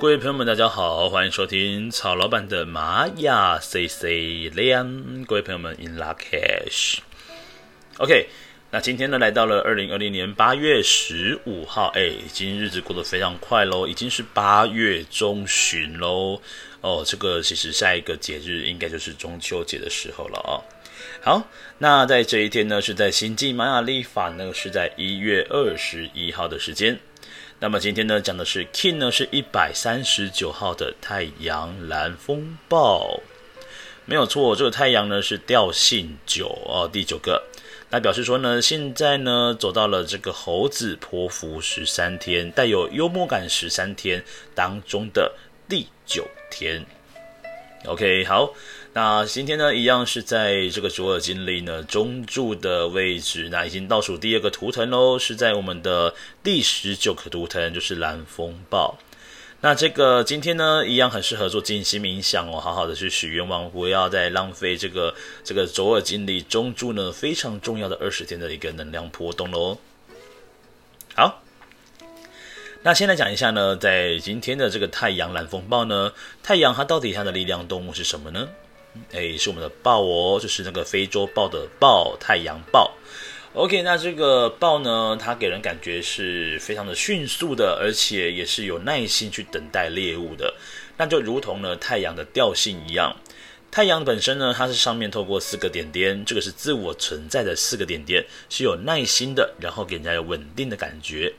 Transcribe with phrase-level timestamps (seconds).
[0.00, 5.22] 各位朋友们，大家好，欢迎收听曹老板的玛雅 C C 亮。
[5.24, 7.00] 各位朋友们，In lak'ech。
[7.98, 8.26] OK，
[8.70, 16.40] 那今天呢，来到了二零二零年八月十五号，哎，已经日子过得非常快喽，已经是八月中旬喽。
[16.80, 20.56] 哦，这个其实下一个节日应该就是中秋节的时候了啊、
[21.22, 26.98] 好，那在这一天呢，是在星际玛雅历法呢，是在一月二十一号的时间。
[27.58, 33.20] 那么今天呢，讲的是 King 呢，是一百三十九号的太阳蓝风暴，
[34.06, 37.44] 没有错，这个太阳呢是调性九哦，第九个，
[37.90, 45.30] 那表示说呢，现在呢走到了这个猴子波符十三天，带有幽默感十三天当中的
[45.68, 46.86] 第九天。
[47.86, 48.52] OK，好。
[48.92, 58.98] 那今天呢，一样是在这个左耳经历呢中柱的位置，那已经倒数第二个图腾喽，是在我们的第十九个图腾，就是蓝风暴。
[59.62, 69.78] 那这个今天呢，一样很适合做静心冥想哦，好好的去许愿望，不要再浪费这个这个左耳经历中柱呢非常重要的二十天的一个能量波动喽。
[72.82, 76.10] 那先来讲一下呢，在今天的这个太阳蓝风暴呢，
[76.42, 78.48] 太阳它到底它的力量动物是什么呢？
[79.12, 82.90] 哎，是我们的豹哦，就是那个非洲豹的豹，太阳豹。
[83.52, 90.54] OK，那这个豹呢，它给人感觉是非常的迅速的，而且也是有耐心去等待猎物的。
[90.96, 93.14] 那就如同呢太阳的调性一样，
[93.70, 101.34] 太阳本身呢，它是上面透过四个点点，这个是自我存在的四个点点，是有耐心的，然后给人家有稳定的感觉。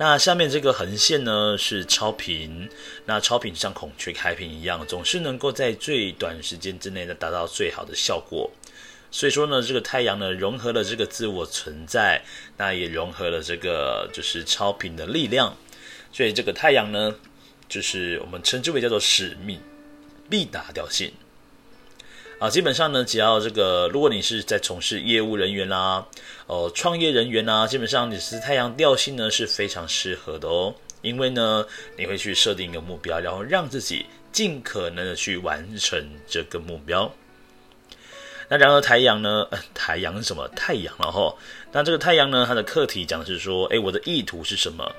[0.00, 2.66] 那下面这个横线呢是超频，
[3.04, 8.50] 那超频像孔雀开屏一样，总是能够在最短时间之内呢达到最好的效果。
[9.10, 12.24] 所以说呢，这个太阳呢融合了这个自我存在，
[12.56, 15.54] 那也融合了这个就是超频的力量。
[16.10, 17.14] 所以这个太阳呢，
[17.68, 19.60] 就是我们称之为叫做使命
[20.30, 21.12] 必达调性。
[22.40, 26.06] 啊，基本上呢，只要这个，如果你是在从事业务人员啦、
[26.46, 31.66] 哦，创业人员啦、基本上你是太阳调性呢是非常适合的哦，因为呢，
[31.98, 37.12] 你会去设定一个目标，然后让自己尽可能的去完成这个目标。
[38.48, 40.48] 那然而太阳呢，呃、太阳是什么？
[40.56, 41.38] 太阳然后，
[41.72, 44.90] 那这个太阳呢，它的课题讲的是说，哎，我的意图是什么？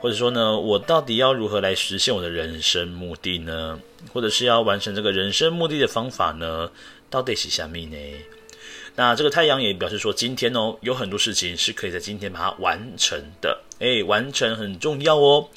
[0.00, 3.78] 或者说呢，我到底要如何来实现我的人生目的呢？
[4.14, 6.70] 或者是要完成这个人生目的的方法呢？
[7.10, 7.96] 到底是什么呢？
[8.96, 13.60] 那这个太阳也表示说，今天哦，有很多事情是可以在今天把它完成的。
[13.80, 15.48] 诶，完成很重要哦。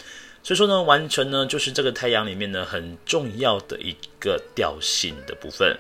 [0.44, 5.78] 所以说呢，完成呢，就是这个太阳里面呢很重要的一个调性的部分。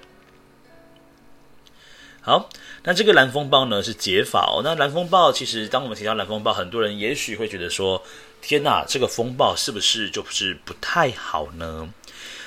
[2.22, 2.50] 好，
[2.84, 4.62] 那这个蓝风暴呢是解法哦。
[4.63, 8.02] 那蓝风暴其实，当我们提到蓝风暴，很多人也许会觉得说。
[8.44, 11.90] 天呐，这个风暴是不是就是不太好呢？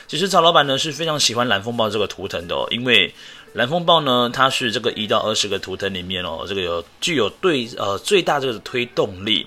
[0.07, 3.13] 其实曹老板呢是非常喜欢蓝风暴这个图腾的哦，因为
[3.55, 9.47] 蓝风暴呢，它是这个一到二十个图腾里面哦，这个有具有对呃最大这个推动力，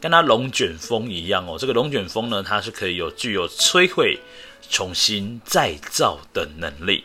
[0.00, 1.56] 跟它龙卷风一样哦。
[1.58, 4.18] 这个龙卷风呢，它是可以有具有摧毁、
[4.70, 7.04] 重新再造的能力。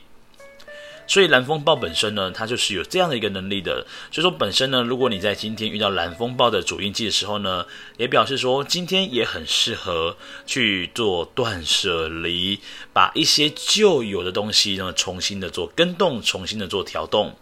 [1.08, 3.86] 所以蓝风暴本身呢，它就是有这样的一个能力的。
[4.12, 7.66] 所以说本身呢，如果你在今天遇到蓝风暴的主印记的时候呢，
[7.98, 12.60] 也表示说今天也很适合去做断舍离，
[12.92, 17.36] 把一些旧有的东西呢重新的做更动，重新的做调动。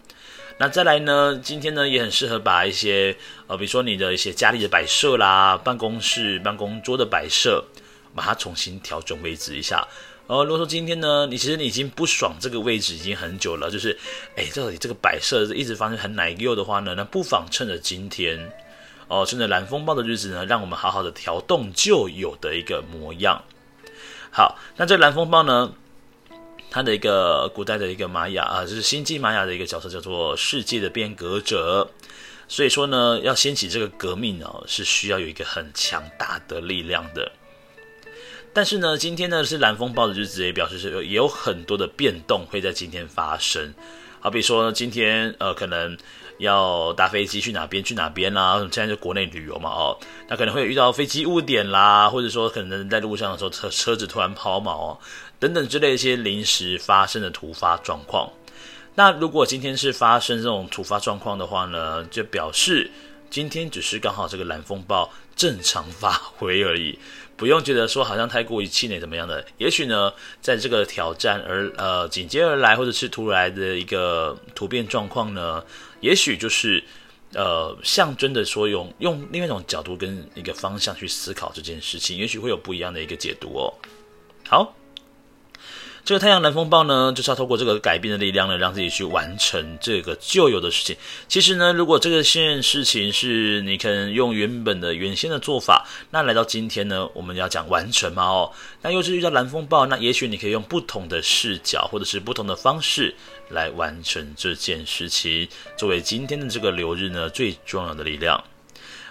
[0.60, 7.66] 那再来呢，今天呢也很适合把一些呃，比如说你的一些家里的摆设啦，办公室办公桌的摆设，
[8.14, 9.88] 把它重新调整位置一下。
[10.28, 13.98] 哦，如果说今天呢，你其实你已经不爽这个位置已经很久了，就是，
[14.38, 18.50] 哎，到底这个摆设一直发生很奶油的话呢，那不妨趁着今天，
[19.10, 23.44] 哦，趁着蓝风暴的日子呢，让我们好好的调动旧有的一个模样。
[24.32, 25.74] 好，那这蓝风暴呢，
[26.72, 31.92] 它的一个古代的一个玛雅啊，就是星际玛雅的一个角色叫做世界的变革者，
[32.48, 37.30] 所以说呢，要掀起这个革命哦，是需要有一个很强大的力量的。
[38.54, 43.74] 但是呢，今天呢是蓝风暴的日子，也表示是有也有很多的变动会在今天发生。
[44.20, 45.98] 好比说呢，今天呃可能
[46.38, 49.98] 要搭飞机去哪边去哪边啦，现在就国内旅游嘛哦，
[50.30, 55.00] 那可能会遇到飞机误点啦，或者说可能在路上的时候车车子突然抛锚哦，
[55.40, 58.32] 等等之类一些临时发生的突发状况。
[58.96, 62.90] 那如果今天是发生这种突发状况的话呢，就表示
[63.34, 67.00] 今天只是刚好这个蓝风暴正常发挥而已。
[67.36, 75.66] 不用觉得说好像太过于气馁怎么样的，也许呢，在这个挑战而呃紧接而来或者是突然的一个突变状况呢，
[76.00, 76.84] 也许就是
[77.34, 83.74] 呃象征的说用用另外一种角度跟一个方向去思考这件事情，也许会有不一样的一个解读哦。
[84.48, 84.76] 好。
[86.06, 90.98] 这个太阳蓝风暴呢，就是要透过这个改变的力量呢，让自己去完成这个旧有的事情。
[91.30, 98.52] 其实呢，如果这个件事情是你可能用原本的原先的做法，那来到今天呢，我们要讲完成嘛哦，
[98.82, 103.16] 那又是遇到蓝风暴，那也许你可以用不同的视角或者是不同的方式
[103.50, 105.48] 来完成这件事情，
[105.78, 108.44] 作为今天的这个流日呢，最重要的力量。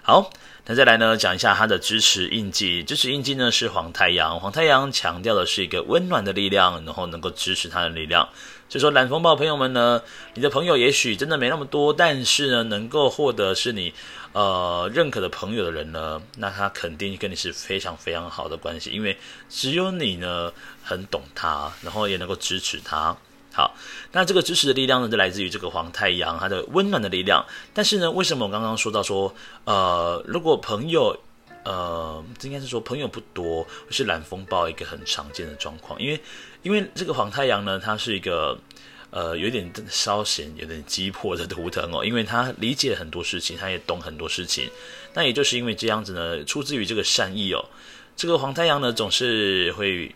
[0.03, 0.31] 好。
[0.65, 2.85] 那再来呢，讲一下他的支持印记。
[2.85, 8.29] 支持印记呢是黄太阳，黄太阳强调的是一个温暖的力量，然后能够支持他的力量。
[8.69, 10.01] 所以说蓝风暴朋友们呢，
[10.35, 13.93] 你的朋友也许真的没那么多，但是呢，能够获得是你
[14.33, 19.19] 呃认可的朋友的人呢，那他肯定跟你是非常非常好的关系，因为
[19.51, 20.53] 只有你呢
[20.85, 23.17] 很懂他，然后也能够支持他。
[23.55, 23.75] 好，
[24.13, 27.45] 那这个支持的力量呢，就来自于这个黄太阳，它的温暖的力量。
[27.75, 29.35] 但是呢，为什么我刚刚说到说，
[29.65, 31.15] 呃，如果朋友，
[31.63, 36.01] 呃，应该是说朋友不多，是蓝风暴一个很常见的状况。
[36.01, 36.21] 因为，
[36.63, 38.59] 因为这个黄太阳呢，它是一个，
[39.11, 44.71] 呃，有点稍显有点鸡婆的图腾哦，因为他理解很多事情，他也懂很多事情。
[45.13, 47.63] 那也就是因为这样子呢，出自于这个善意哦，
[48.17, 50.11] 这个黄太阳呢，总是会。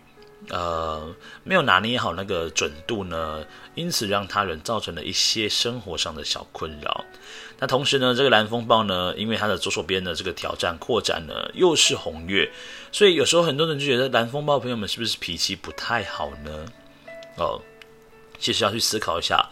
[0.49, 3.45] 呃，没有拿捏好那个准度呢，
[3.75, 7.05] 因此让他人造成了一些生活上的小困扰。
[7.59, 12.51] 那同时呢，这个蓝风暴呢，因为他的左手边的这个挑战扩展呢，又是红月，
[12.93, 16.67] 所以有时候很多人就觉得蓝风暴朋友们是不是脾气不太好呢？
[17.37, 17.61] 哦，
[18.39, 19.49] 其实要去思考一下。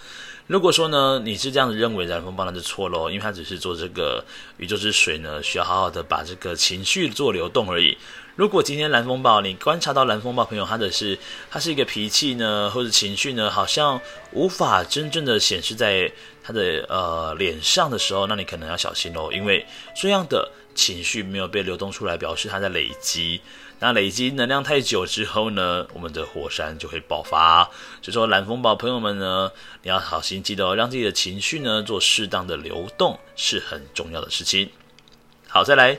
[0.47, 4.23] 如果说呢，你是这样子认为蓝风暴，那就错喽，因为它只是做这个
[4.59, 7.97] 宇宙之水呢，需要好好的把这个情绪做流动而已。
[8.37, 11.19] 如果今天蓝风暴，你观察到蓝风暴朋友他的是，
[11.51, 13.99] 他是一个脾气呢，或者情绪呢，好像
[14.33, 16.13] 无法真正的显示在
[16.43, 19.65] 他的呃脸上的时候，那你可能要小心哦，因为
[19.97, 23.41] 这样的情绪没有被流动出来，表示它在累积。
[23.81, 27.65] 那累积能量太久之后呢，我们的火山就会爆发。
[28.01, 29.51] 所以说蓝风暴朋友们呢，
[29.83, 34.71] 你要好心记得哦，让自己的情绪呢做适当的流动是很重要的事情。
[35.49, 35.99] 好，再来。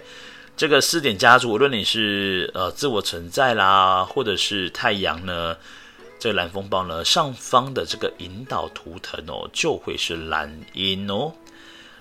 [0.57, 5.54] 这个四点家族，无论你是呃自我存在啦，或者是太阳呢，
[6.18, 11.33] 这个蓝风暴呢，上方的这个引导图腾哦，就会是蓝鹰哦。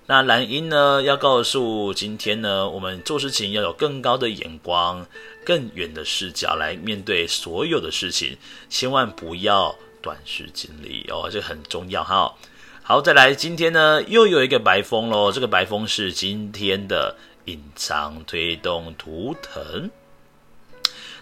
[0.06, 5.06] 那蓝鹰呢，要告诉今天呢，我们做事情要有更高的眼光、
[5.44, 8.36] 更远的视角来面对所有的事情，
[8.68, 12.34] 千万不要短视近利哦，这很重要哈。
[12.82, 17.16] 好，再来，今天呢又有一个白风喽，这个白风是今天的。
[17.46, 19.90] 隐藏推动图腾，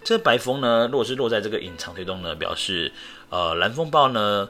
[0.04, 2.92] 这白风呢，如果是落在这个隐藏推动呢，表示
[3.28, 4.48] 呃蓝风暴呢，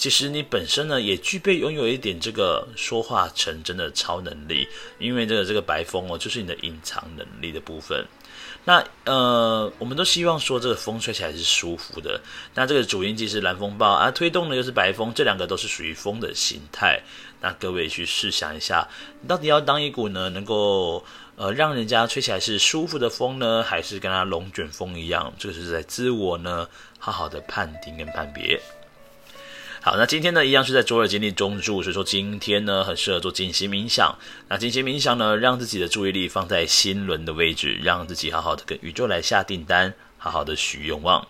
[0.00, 4.66] 其实你本身呢也具备拥有一点这个说话成真的超能力，
[4.98, 8.02] 因为这个这个白风哦，就是你的隐藏能力的部分。
[8.64, 12.18] 那呃，我们都希望说这个风吹起来是舒服的。
[12.54, 16.98] 那这个主音既是蓝风暴啊，推动的又是白风，这两个都是属于风的形态。
[17.42, 18.88] 那各位去试想一下，
[19.20, 21.04] 你到底要当一股呢，能够
[21.36, 25.30] 呃让人家吹起来是舒服的风呢，还是跟它龙卷风一样？
[25.38, 26.66] 这个是在自我呢
[26.98, 28.58] 好好的判定跟判别。
[29.82, 34.14] 好，那今天呢，一样是在周二经历中柱，所以说今天呢，很适合做静心冥想。
[34.46, 41.26] 那静心冥想呢，让自己的注意力放在心轮的位置，让自己好好的跟宇宙来下订单，好好的许愿望。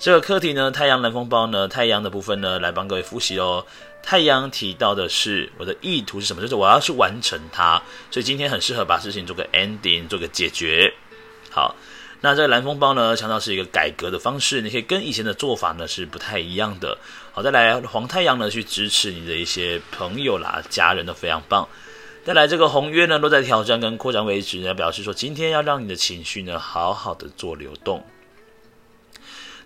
[0.00, 3.64] 这个课题呢，太阳蓝风暴呢，太阳的部分呢，来帮各位复习哦。
[4.02, 6.42] 太阳提到的是我的意图是什么？
[6.42, 7.80] 就是我要去完成它，
[8.10, 10.92] 所以今天很适合把事情做个 ending，做个解决。
[11.50, 11.76] 好。
[12.20, 16.96] 那这个蓝风暴呢，强调是一个改革的方式，你可以跟以前的做法呢是不太一样的。
[17.36, 21.68] 好，再来黄太阳呢，去支持你的一些朋友啦、家人都非常棒。
[22.24, 28.06] 再来这个红月呢，落在挑战跟扩展位置呢，表示说今天要让你的情绪呢好好的做流动。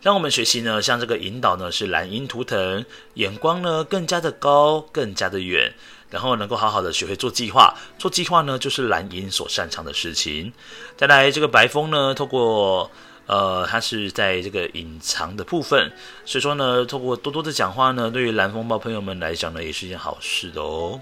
[0.00, 5.70] 让我们学习呢，像这个引导呢是蓝鹰图腾，眼光呢更加的高，更加的远。
[6.08, 10.50] 然后能够好好的学会做计划，做计划呢就是蓝鹰所擅长的事情。
[10.96, 12.90] 再来这个白风呢，透过
[13.28, 15.92] 呃，它是在这个隐藏的部分，
[16.24, 21.00] 所以说呢，透过多多的讲话呢，对于蓝风暴朋友们来讲呢，也是一件好事的哦。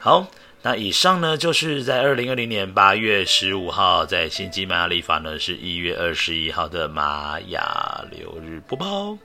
[0.00, 0.26] 好，
[0.60, 9.16] 那以上呢就是在二零二零年八月十五号，在新基玛雅历法呢是一月二十一号的玛雅流日播报。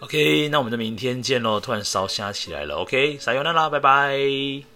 [0.00, 1.60] OK，那我们就明天见喽！
[1.60, 2.76] 突然烧瞎起来了。
[2.76, 4.73] OK，撒油那啦，拜拜。